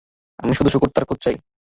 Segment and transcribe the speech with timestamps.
[0.39, 1.35] আমি শুধু শূকরটার খোঁজ চাই।